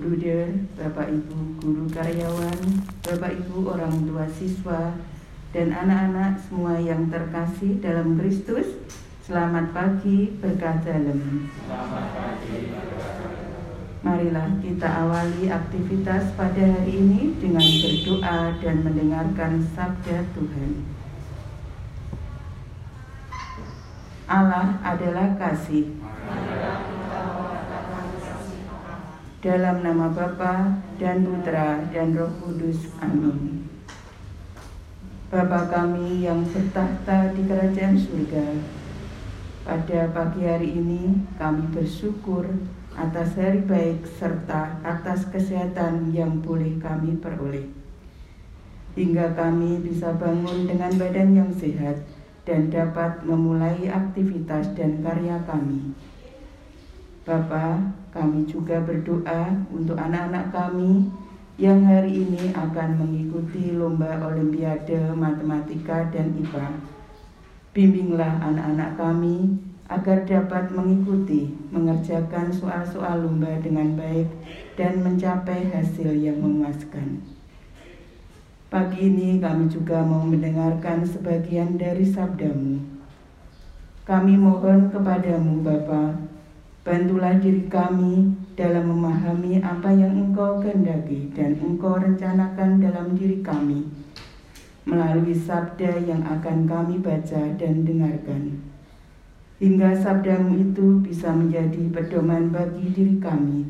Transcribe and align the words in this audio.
bruder, 0.00 0.48
Bapak 0.80 1.12
Ibu 1.12 1.60
guru 1.60 1.84
karyawan, 1.92 2.58
Bapak 3.04 3.36
Ibu 3.36 3.68
orang 3.68 4.08
tua 4.08 4.24
siswa, 4.32 4.96
dan 5.52 5.76
anak-anak 5.76 6.40
semua 6.40 6.80
yang 6.80 7.12
terkasih 7.12 7.76
dalam 7.84 8.16
Kristus, 8.16 8.80
selamat 9.28 9.76
pagi 9.76 10.32
berkah 10.40 10.80
dalam. 10.80 11.44
Selamat 11.68 12.06
pagi 12.16 12.58
Marilah 14.00 14.48
kita 14.64 14.88
awali 14.88 15.52
aktivitas 15.52 16.32
pada 16.32 16.64
hari 16.64 16.96
ini 16.96 17.36
dengan 17.36 17.60
berdoa 17.60 18.56
dan 18.56 18.80
mendengarkan 18.80 19.60
sabda 19.76 20.24
Tuhan. 20.32 20.88
Allah 24.24 24.80
adalah 24.80 25.36
kasih. 25.36 26.00
Dalam 29.40 29.80
nama 29.80 30.12
Bapa 30.12 30.68
dan 31.00 31.24
Putra 31.24 31.80
dan 31.88 32.12
Roh 32.12 32.28
Kudus. 32.44 32.92
Amin. 33.00 33.64
Bapa 35.32 35.64
kami 35.64 36.28
yang 36.28 36.44
bertahta 36.44 37.32
di 37.32 37.48
kerajaan 37.48 37.96
surga, 37.96 38.60
pada 39.64 40.12
pagi 40.12 40.44
hari 40.44 40.76
ini 40.76 41.24
kami 41.40 41.72
bersyukur 41.72 42.52
atas 42.92 43.32
hari 43.40 43.64
baik 43.64 44.04
serta 44.04 44.76
atas 44.84 45.24
kesehatan 45.32 46.12
yang 46.12 46.44
boleh 46.44 46.76
kami 46.76 47.16
peroleh. 47.16 47.64
Hingga 48.92 49.40
kami 49.40 49.80
bisa 49.80 50.20
bangun 50.20 50.68
dengan 50.68 50.92
badan 51.00 51.32
yang 51.32 51.50
sehat 51.56 52.04
dan 52.44 52.68
dapat 52.68 53.24
memulai 53.24 53.88
aktivitas 53.88 54.76
dan 54.76 55.00
karya 55.00 55.40
kami. 55.48 55.96
Bapa, 57.30 57.78
kami 58.10 58.42
juga 58.42 58.82
berdoa 58.82 59.54
untuk 59.70 59.94
anak-anak 59.94 60.50
kami 60.50 61.06
yang 61.62 61.86
hari 61.86 62.26
ini 62.26 62.50
akan 62.50 62.98
mengikuti 62.98 63.70
lomba 63.70 64.18
olimpiade 64.18 65.14
matematika 65.14 66.10
dan 66.10 66.34
IPA. 66.34 66.74
Bimbinglah 67.70 68.34
anak-anak 68.42 68.98
kami 68.98 69.62
agar 69.86 70.26
dapat 70.26 70.74
mengikuti 70.74 71.54
mengerjakan 71.70 72.50
soal-soal 72.50 73.22
lomba 73.22 73.62
dengan 73.62 73.94
baik 73.94 74.26
dan 74.74 74.98
mencapai 75.06 75.70
hasil 75.70 76.10
yang 76.10 76.42
memuaskan. 76.42 77.22
Pagi 78.74 79.06
ini 79.06 79.38
kami 79.38 79.70
juga 79.70 80.02
mau 80.02 80.26
mendengarkan 80.26 81.06
sebagian 81.06 81.78
dari 81.78 82.02
sabdamu. 82.02 82.82
Kami 84.02 84.34
mohon 84.34 84.90
kepadamu 84.90 85.62
Bapa, 85.62 86.18
bantulah 86.80 87.36
diri 87.36 87.68
kami 87.68 88.34
dalam 88.56 88.88
memahami 88.88 89.60
apa 89.60 89.92
yang 89.92 90.16
Engkau 90.28 90.60
kehendaki 90.60 91.32
dan 91.36 91.56
Engkau 91.60 92.00
rencanakan 92.00 92.80
dalam 92.80 93.16
diri 93.16 93.44
kami 93.44 93.84
melalui 94.88 95.36
sabda 95.36 96.00
yang 96.08 96.24
akan 96.24 96.64
kami 96.64 96.98
baca 97.04 97.52
dan 97.60 97.84
dengarkan 97.84 98.70
hingga 99.60 99.92
sabdamu 99.92 100.56
itu 100.56 101.04
bisa 101.04 101.28
menjadi 101.36 101.92
pedoman 101.92 102.48
bagi 102.48 102.96
diri 102.96 103.20
kami, 103.20 103.68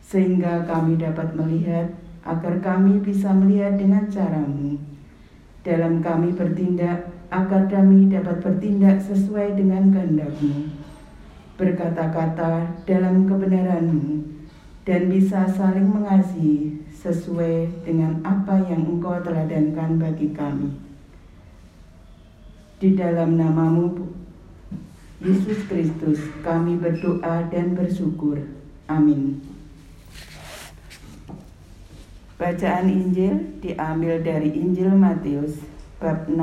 sehingga 0.00 0.64
kami 0.64 0.96
dapat 0.96 1.36
melihat 1.36 1.92
agar 2.24 2.56
kami 2.64 3.04
bisa 3.04 3.36
melihat 3.36 3.76
dengan 3.76 4.08
caramu. 4.08 4.80
Dalam 5.60 6.00
kami 6.00 6.32
bertindak, 6.32 7.12
agar 7.28 7.68
kami 7.68 8.08
dapat 8.08 8.40
bertindak 8.40 8.96
sesuai 9.04 9.60
dengan 9.60 9.92
kehendakmu, 9.92 10.72
berkata-kata 11.60 12.80
dalam 12.88 13.28
kebenaranmu, 13.28 14.24
dan 14.88 15.12
bisa 15.12 15.44
saling 15.44 15.92
mengasihi 15.92 16.80
sesuai 16.96 17.84
dengan 17.84 18.24
apa 18.24 18.64
yang 18.64 18.96
engkau 18.96 19.20
teladankan 19.20 20.00
bagi 20.00 20.32
kami. 20.32 20.72
Di 22.80 22.96
dalam 22.96 23.36
namamu 23.36 24.08
Yesus 25.20 25.68
Kristus, 25.68 26.16
kami 26.40 26.80
berdoa 26.80 27.44
dan 27.52 27.76
bersyukur. 27.76 28.40
Amin. 28.88 29.44
Bacaan 32.40 32.88
Injil 32.88 33.60
diambil 33.60 34.24
dari 34.24 34.56
Injil 34.56 34.96
Matius 34.96 35.60
bab 36.00 36.24
6 36.24 36.40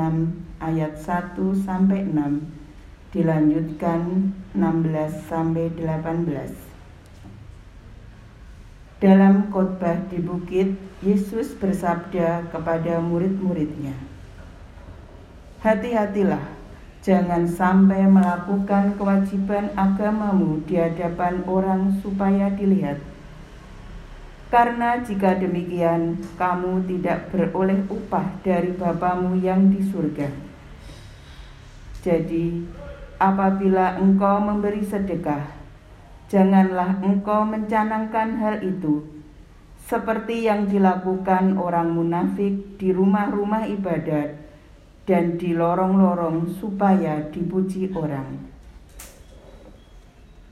ayat 0.62 0.94
1 0.94 1.34
sampai 1.58 2.06
6 2.06 2.57
dilanjutkan 3.14 4.32
16 4.52 5.28
sampai 5.28 5.72
18. 5.72 6.52
Dalam 8.98 9.48
khotbah 9.54 9.96
di 10.10 10.18
bukit, 10.18 10.74
Yesus 11.00 11.54
bersabda 11.54 12.50
kepada 12.50 12.98
murid-muridnya, 12.98 13.94
"Hati-hatilah 15.62 16.58
Jangan 16.98 17.46
sampai 17.46 18.10
melakukan 18.10 18.98
kewajiban 18.98 19.70
agamamu 19.78 20.58
di 20.66 20.76
hadapan 20.76 21.46
orang 21.46 21.94
supaya 22.02 22.50
dilihat. 22.50 22.98
Karena 24.50 24.98
jika 24.98 25.38
demikian, 25.38 26.18
kamu 26.34 26.84
tidak 26.90 27.30
beroleh 27.30 27.80
upah 27.86 28.42
dari 28.42 28.74
Bapamu 28.74 29.38
yang 29.38 29.70
di 29.70 29.84
surga. 29.84 30.26
Jadi, 32.02 32.66
apabila 33.18 33.98
engkau 33.98 34.38
memberi 34.38 34.86
sedekah, 34.86 35.50
janganlah 36.30 37.02
engkau 37.02 37.42
mencanangkan 37.42 38.38
hal 38.38 38.62
itu, 38.62 39.02
seperti 39.90 40.46
yang 40.46 40.70
dilakukan 40.70 41.58
orang 41.58 41.90
munafik 41.90 42.78
di 42.78 42.94
rumah-rumah 42.94 43.66
ibadat 43.66 44.38
dan 45.02 45.34
di 45.34 45.50
lorong-lorong 45.50 46.46
supaya 46.62 47.26
dipuji 47.34 47.90
orang. 47.90 48.38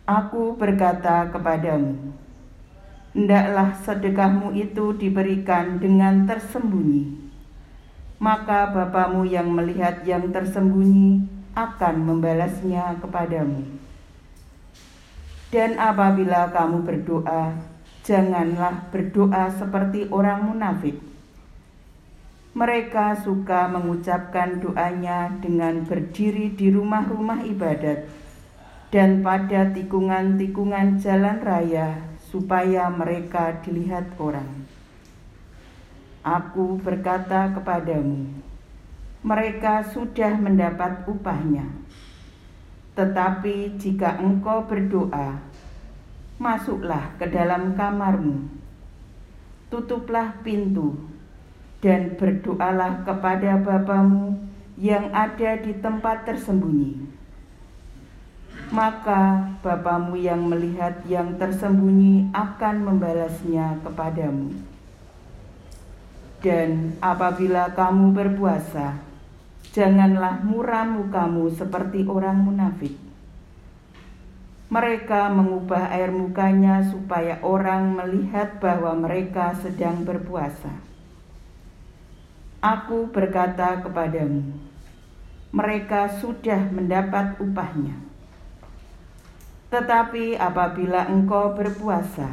Aku 0.06 0.54
berkata 0.54 1.30
kepadamu, 1.30 2.14
hendaklah 3.14 3.74
sedekahmu 3.82 4.54
itu 4.54 4.94
diberikan 4.94 5.78
dengan 5.78 6.26
tersembunyi. 6.26 7.26
Maka 8.16 8.72
Bapamu 8.72 9.28
yang 9.28 9.52
melihat 9.52 10.00
yang 10.08 10.32
tersembunyi 10.32 11.35
akan 11.56 11.94
membalasnya 12.04 13.00
kepadamu. 13.00 13.64
Dan 15.48 15.80
apabila 15.80 16.52
kamu 16.52 16.84
berdoa, 16.84 17.56
janganlah 18.04 18.92
berdoa 18.92 19.48
seperti 19.56 20.06
orang 20.12 20.52
munafik 20.52 21.00
mereka 22.56 23.12
suka 23.20 23.68
mengucapkan 23.68 24.56
doanya 24.64 25.28
dengan 25.44 25.84
berdiri 25.84 26.56
di 26.56 26.72
rumah-rumah 26.72 27.44
ibadat 27.44 28.08
dan 28.88 29.20
pada 29.20 29.68
tikungan-tikungan 29.76 30.96
jalan 30.96 31.36
raya 31.44 32.00
supaya 32.32 32.88
mereka 32.88 33.60
dilihat 33.60 34.08
orang. 34.16 34.64
Aku 36.24 36.80
berkata 36.80 37.52
kepadamu, 37.52 38.24
mereka 39.26 39.82
sudah 39.90 40.38
mendapat 40.38 41.02
upahnya. 41.10 41.66
Tetapi 42.94 43.74
jika 43.74 44.22
engkau 44.22 44.62
berdoa, 44.70 45.42
masuklah 46.38 47.10
ke 47.18 47.26
dalam 47.26 47.74
kamarmu, 47.74 48.46
tutuplah 49.66 50.30
pintu 50.46 50.94
dan 51.82 52.14
berdoalah 52.14 53.02
kepada 53.02 53.58
Bapamu 53.58 54.38
yang 54.78 55.10
ada 55.10 55.58
di 55.58 55.74
tempat 55.74 56.22
tersembunyi. 56.22 57.02
Maka 58.70 59.50
Bapamu 59.58 60.14
yang 60.14 60.46
melihat 60.46 61.02
yang 61.10 61.34
tersembunyi 61.34 62.30
akan 62.30 62.94
membalasnya 62.94 63.82
kepadamu. 63.82 64.54
Dan 66.40 66.94
apabila 67.02 67.74
kamu 67.74 68.14
berpuasa, 68.14 69.15
janganlah 69.76 70.40
muram 70.40 71.04
mukamu 71.04 71.52
seperti 71.52 72.08
orang 72.08 72.40
munafik. 72.40 72.96
Mereka 74.72 75.28
mengubah 75.28 75.92
air 75.92 76.08
mukanya 76.08 76.80
supaya 76.80 77.36
orang 77.44 77.92
melihat 77.92 78.56
bahwa 78.56 78.96
mereka 78.96 79.52
sedang 79.60 80.00
berpuasa. 80.02 80.72
Aku 82.64 83.12
berkata 83.12 83.84
kepadamu, 83.84 84.48
mereka 85.52 86.08
sudah 86.08 86.72
mendapat 86.72 87.36
upahnya. 87.36 88.00
Tetapi 89.70 90.40
apabila 90.40 91.04
engkau 91.04 91.52
berpuasa, 91.52 92.32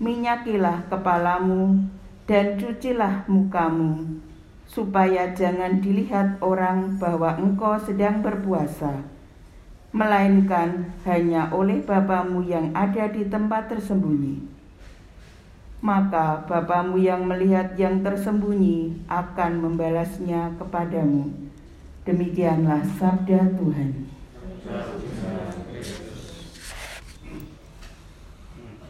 minyakilah 0.00 0.88
kepalamu 0.88 1.84
dan 2.24 2.58
cucilah 2.58 3.28
mukamu, 3.28 4.18
supaya 4.70 5.34
jangan 5.34 5.82
dilihat 5.82 6.38
orang 6.38 6.94
bahwa 7.02 7.34
engkau 7.34 7.74
sedang 7.82 8.22
berpuasa, 8.22 9.02
melainkan 9.90 10.94
hanya 11.02 11.50
oleh 11.50 11.82
Bapamu 11.82 12.46
yang 12.46 12.70
ada 12.70 13.10
di 13.10 13.26
tempat 13.26 13.66
tersembunyi. 13.66 14.46
Maka 15.82 16.46
Bapamu 16.46 17.02
yang 17.02 17.26
melihat 17.26 17.74
yang 17.74 18.06
tersembunyi 18.06 19.10
akan 19.10 19.58
membalasnya 19.58 20.54
kepadamu. 20.54 21.34
Demikianlah 22.06 22.86
sabda 22.94 23.58
Tuhan. 23.58 24.06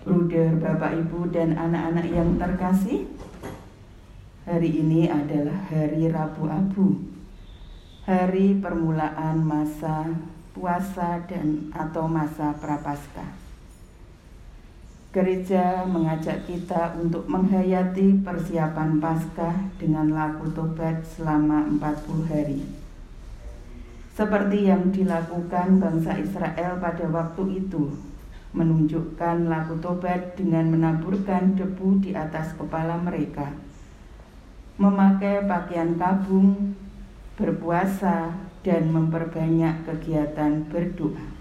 Bruder, 0.04 0.58
Bapak, 0.60 0.92
Ibu, 1.06 1.30
dan 1.30 1.54
anak-anak 1.54 2.06
yang 2.10 2.34
terkasih, 2.36 3.06
hari 4.48 4.80
ini 4.80 5.04
adalah 5.04 5.68
hari 5.68 6.08
Rabu 6.08 6.48
Abu, 6.48 6.86
hari 8.08 8.56
permulaan 8.56 9.44
masa 9.44 10.08
puasa 10.56 11.20
dan 11.28 11.68
atau 11.76 12.08
masa 12.08 12.56
prapaskah. 12.56 13.36
Gereja 15.10 15.82
mengajak 15.90 16.46
kita 16.46 16.94
untuk 16.94 17.26
menghayati 17.26 18.22
persiapan 18.22 19.02
Paskah 19.02 19.74
dengan 19.74 20.14
laku 20.14 20.54
tobat 20.54 21.02
selama 21.02 21.66
40 21.66 22.30
hari. 22.30 22.62
Seperti 24.14 24.70
yang 24.70 24.94
dilakukan 24.94 25.82
bangsa 25.82 26.14
Israel 26.14 26.78
pada 26.78 27.10
waktu 27.10 27.58
itu, 27.58 27.90
menunjukkan 28.54 29.50
laku 29.50 29.82
tobat 29.82 30.38
dengan 30.38 30.70
menaburkan 30.70 31.58
debu 31.58 32.06
di 32.06 32.14
atas 32.14 32.54
kepala 32.54 32.94
mereka, 33.02 33.50
memakai 34.80 35.44
pakaian 35.44 35.92
kabung, 36.00 36.72
berpuasa, 37.36 38.32
dan 38.64 38.88
memperbanyak 38.88 39.84
kegiatan 39.84 40.64
berdoa. 40.72 41.36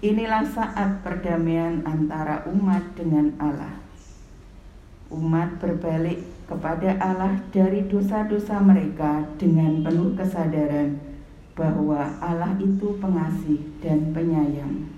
Inilah 0.00 0.48
saat 0.48 1.04
perdamaian 1.04 1.84
antara 1.84 2.44
umat 2.48 2.96
dengan 2.96 3.36
Allah. 3.36 3.76
Umat 5.12 5.60
berbalik 5.60 6.24
kepada 6.48 6.96
Allah 7.00 7.40
dari 7.52 7.84
dosa-dosa 7.84 8.60
mereka 8.64 9.24
dengan 9.36 9.84
penuh 9.84 10.16
kesadaran 10.16 11.00
bahwa 11.52 12.16
Allah 12.20 12.56
itu 12.60 12.96
pengasih 13.00 13.60
dan 13.84 14.12
penyayang. 14.16 14.88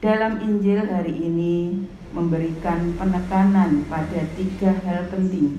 Dalam 0.00 0.40
Injil 0.44 0.84
hari 0.84 1.16
ini 1.16 1.84
memberikan 2.14 2.94
penekanan 2.94 3.82
pada 3.90 4.22
tiga 4.38 4.70
hal 4.86 5.10
penting 5.10 5.58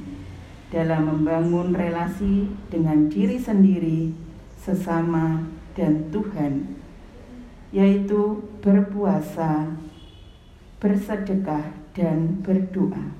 dalam 0.71 1.11
membangun 1.11 1.75
relasi 1.75 2.47
dengan 2.71 3.11
diri 3.11 3.35
sendiri, 3.35 4.15
sesama, 4.55 5.43
dan 5.75 6.07
Tuhan, 6.09 6.79
yaitu 7.75 8.39
berpuasa, 8.63 9.75
bersedekah, 10.79 11.75
dan 11.91 12.39
berdoa. 12.39 13.11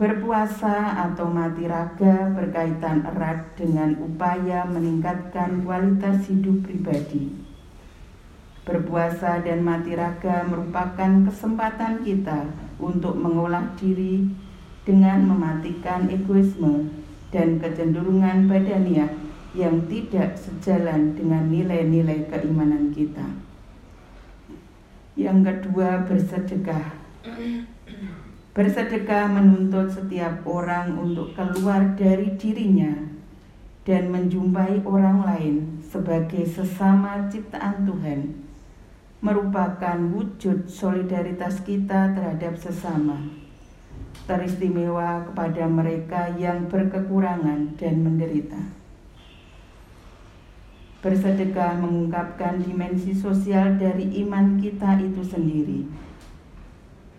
Berpuasa 0.00 0.96
atau 1.12 1.28
mati 1.28 1.68
raga 1.68 2.32
berkaitan 2.32 3.04
erat 3.04 3.52
dengan 3.52 4.00
upaya 4.00 4.64
meningkatkan 4.64 5.60
kualitas 5.60 6.24
hidup 6.24 6.64
pribadi. 6.64 7.49
Berpuasa 8.70 9.42
dan 9.42 9.66
mati 9.66 9.98
raga 9.98 10.46
merupakan 10.46 11.26
kesempatan 11.26 12.06
kita 12.06 12.46
untuk 12.78 13.18
mengolah 13.18 13.74
diri 13.74 14.30
dengan 14.86 15.26
mematikan 15.26 16.06
egoisme 16.06 16.86
dan 17.34 17.58
kecenderungan 17.58 18.46
badaniah 18.46 19.10
yang 19.58 19.90
tidak 19.90 20.38
sejalan 20.38 21.18
dengan 21.18 21.50
nilai-nilai 21.50 22.30
keimanan 22.30 22.94
kita. 22.94 23.26
Yang 25.18 25.38
kedua, 25.50 26.06
bersedekah. 26.06 26.94
Bersedekah 28.54 29.24
menuntut 29.34 29.90
setiap 29.90 30.46
orang 30.46 30.94
untuk 30.94 31.34
keluar 31.34 31.98
dari 31.98 32.38
dirinya 32.38 32.94
dan 33.82 34.14
menjumpai 34.14 34.86
orang 34.86 35.26
lain 35.26 35.54
sebagai 35.82 36.46
sesama 36.46 37.26
ciptaan 37.26 37.82
Tuhan, 37.82 38.49
merupakan 39.20 40.00
wujud 40.16 40.64
solidaritas 40.68 41.60
kita 41.60 42.16
terhadap 42.16 42.56
sesama 42.56 43.40
teristimewa 44.24 45.26
kepada 45.26 45.66
mereka 45.66 46.30
yang 46.38 46.70
berkekurangan 46.70 47.74
dan 47.74 47.94
menderita. 47.98 48.60
Bersedekah 51.00 51.80
mengungkapkan 51.80 52.60
dimensi 52.60 53.16
sosial 53.16 53.80
dari 53.80 54.20
iman 54.22 54.60
kita 54.60 55.00
itu 55.00 55.24
sendiri. 55.24 55.88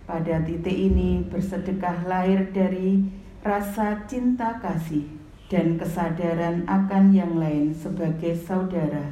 Pada 0.05 0.39
titik 0.45 0.71
ini, 0.71 1.25
bersedekah 1.25 2.05
lahir 2.05 2.53
dari 2.53 3.01
rasa 3.41 4.05
cinta 4.05 4.61
kasih 4.61 5.09
dan 5.49 5.81
kesadaran 5.81 6.63
akan 6.69 7.11
yang 7.11 7.35
lain 7.41 7.73
sebagai 7.73 8.37
saudara, 8.37 9.11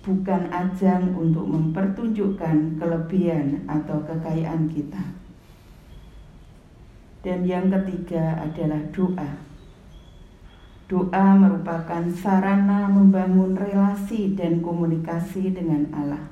bukan 0.00 0.48
ajang 0.48 1.12
untuk 1.12 1.44
mempertunjukkan 1.44 2.80
kelebihan 2.80 3.60
atau 3.68 4.00
kekayaan 4.08 4.64
kita. 4.72 5.02
Dan 7.20 7.44
yang 7.44 7.68
ketiga 7.68 8.40
adalah 8.40 8.80
doa. 8.96 9.30
Doa 10.88 11.26
merupakan 11.36 12.02
sarana 12.16 12.88
membangun 12.88 13.52
relasi 13.54 14.32
dan 14.32 14.64
komunikasi 14.64 15.52
dengan 15.52 15.84
Allah. 15.92 16.24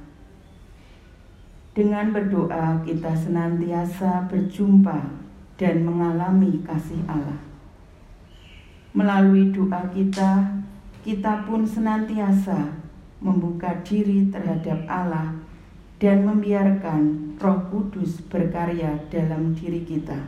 Dengan 1.77 2.11
berdoa, 2.11 2.83
kita 2.83 3.15
senantiasa 3.15 4.27
berjumpa 4.27 4.99
dan 5.61 5.87
mengalami 5.87 6.59
kasih 6.67 6.99
Allah. 7.07 7.39
Melalui 8.97 9.55
doa 9.55 9.87
kita, 9.95 10.59
kita 11.07 11.47
pun 11.47 11.63
senantiasa 11.63 12.88
membuka 13.19 13.83
diri 13.83 14.31
terhadap 14.31 14.87
Allah 14.87 15.35
dan 15.99 16.23
membiarkan 16.23 17.35
Roh 17.39 17.61
Kudus 17.71 18.23
berkarya 18.31 18.99
dalam 19.11 19.55
diri 19.55 19.83
kita. 19.83 20.19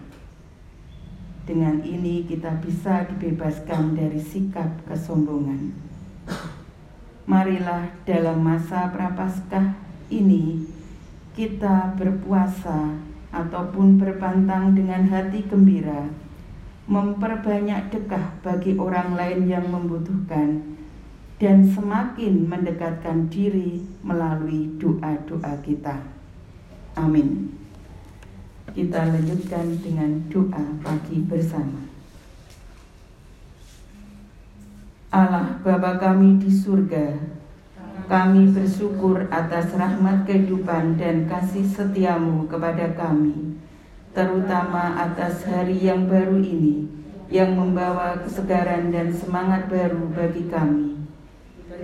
Dengan 1.46 1.82
ini 1.82 2.26
kita 2.26 2.58
bisa 2.62 3.06
dibebaskan 3.10 3.98
dari 3.98 4.18
sikap 4.18 4.86
kesombongan. 4.86 5.74
Marilah 7.26 7.90
dalam 8.06 8.42
masa 8.42 8.90
prapaskah 8.90 9.74
ini 10.10 10.66
kita 11.34 11.94
berpuasa 11.94 12.98
ataupun 13.30 13.98
berpantang 13.98 14.74
dengan 14.74 15.06
hati 15.06 15.46
gembira, 15.46 16.10
memperbanyak 16.90 17.94
dekah 17.94 18.42
bagi 18.42 18.74
orang 18.74 19.14
lain 19.14 19.46
yang 19.46 19.66
membutuhkan, 19.70 20.69
dan 21.40 21.64
semakin 21.64 22.44
mendekatkan 22.44 23.32
diri 23.32 23.80
melalui 24.04 24.76
doa-doa 24.76 25.56
kita. 25.64 25.96
Amin. 27.00 27.56
Kita 28.76 29.08
lanjutkan 29.08 29.80
dengan 29.80 30.20
doa 30.28 30.64
pagi 30.84 31.24
bersama. 31.24 31.88
Allah 35.10 35.58
Bapa 35.64 35.98
kami 35.98 36.38
di 36.38 36.52
surga, 36.52 37.18
kami 38.06 38.54
bersyukur 38.54 39.26
atas 39.26 39.74
rahmat 39.74 40.22
kehidupan 40.22 40.94
dan 41.00 41.26
kasih 41.26 41.66
setiamu 41.66 42.46
kepada 42.46 42.94
kami, 42.94 43.58
terutama 44.14 45.02
atas 45.02 45.42
hari 45.48 45.82
yang 45.82 46.06
baru 46.06 46.38
ini, 46.38 46.86
yang 47.26 47.58
membawa 47.58 48.22
kesegaran 48.22 48.94
dan 48.94 49.10
semangat 49.10 49.66
baru 49.66 50.14
bagi 50.14 50.46
kami. 50.46 50.99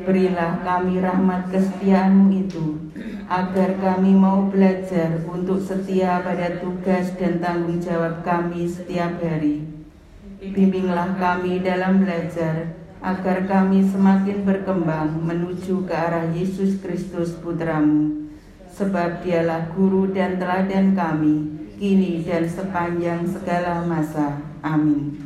Berilah 0.05 0.61
kami 0.61 1.01
rahmat 1.01 1.49
kesetiaanmu 1.49 2.29
itu, 2.35 2.93
agar 3.31 3.81
kami 3.81 4.13
mau 4.13 4.45
belajar 4.53 5.25
untuk 5.25 5.63
setia 5.63 6.21
pada 6.21 6.61
tugas 6.61 7.17
dan 7.17 7.41
tanggung 7.41 7.81
jawab 7.81 8.21
kami 8.21 8.69
setiap 8.69 9.17
hari. 9.23 9.65
Bimbinglah 10.37 11.17
kami 11.17 11.65
dalam 11.65 12.05
belajar, 12.05 12.77
agar 13.01 13.49
kami 13.49 13.87
semakin 13.87 14.45
berkembang 14.45 15.17
menuju 15.23 15.89
ke 15.89 15.95
arah 15.95 16.29
Yesus 16.37 16.77
Kristus 16.83 17.33
Putramu, 17.41 18.29
sebab 18.69 19.25
dialah 19.25 19.73
guru 19.73 20.13
dan 20.13 20.37
teladan 20.37 20.93
kami, 20.93 21.67
kini 21.81 22.21
dan 22.23 22.45
sepanjang 22.45 23.25
segala 23.25 23.81
masa. 23.83 24.39
Amin. 24.61 25.26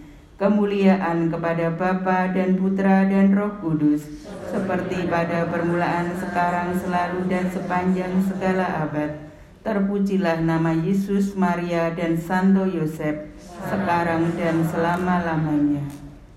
Kemuliaan 0.41 1.29
kepada 1.29 1.69
Bapa 1.69 2.33
dan 2.33 2.57
Putra 2.57 3.05
dan 3.05 3.29
Roh 3.29 3.61
Kudus, 3.61 4.01
seperti 4.49 5.05
pada 5.05 5.45
permulaan, 5.45 6.17
sekarang, 6.17 6.73
selalu, 6.81 7.29
dan 7.29 7.45
sepanjang 7.45 8.09
segala 8.25 8.89
abad. 8.89 9.21
Terpujilah 9.61 10.41
nama 10.41 10.73
Yesus, 10.73 11.37
Maria, 11.37 11.93
dan 11.93 12.17
Santo 12.17 12.65
Yosef, 12.65 13.37
sekarang 13.69 14.33
dan 14.33 14.65
selama-lamanya. 14.65 15.85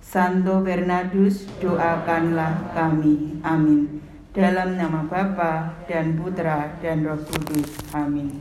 Santo 0.05 0.61
Bernardus, 0.61 1.49
doakanlah 1.65 2.77
kami. 2.77 3.41
Amin. 3.41 4.05
Dalam 4.37 4.77
nama 4.77 5.09
Bapa 5.09 5.81
dan 5.89 6.21
Putra 6.21 6.77
dan 6.85 7.09
Roh 7.09 7.25
Kudus. 7.25 7.73
Amin. 7.97 8.37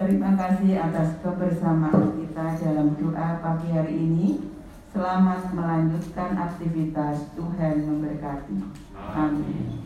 Terima 0.00 0.32
kasih 0.40 0.80
atas 0.80 1.20
kebersamaan 1.20 2.16
kita 2.16 2.56
dalam 2.64 2.96
doa 2.96 3.44
pagi 3.44 3.68
hari 3.76 3.92
ini. 3.92 4.55
Selamat 4.96 5.52
melanjutkan 5.52 6.40
aktivitas. 6.40 7.28
Tuhan 7.36 7.84
memberkati. 7.84 8.56
Amin. 9.12 9.84